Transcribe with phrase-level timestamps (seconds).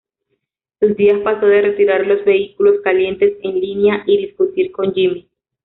[0.79, 5.29] Sus días pasó de retirar los vehículos "calientes" en línea y discutir con Jimmy.